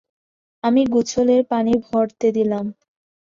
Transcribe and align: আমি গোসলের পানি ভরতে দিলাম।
আমি 0.63 0.81
গোসলের 0.93 1.41
পানি 1.51 1.73
ভরতে 1.85 2.27
দিলাম। 2.31 2.65